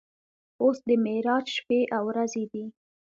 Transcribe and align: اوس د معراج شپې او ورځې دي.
اوس 0.61 0.77
د 0.87 0.89
معراج 1.03 1.45
شپې 1.57 1.79
او 1.95 2.03
ورځې 2.09 2.43
دي. 2.51 2.65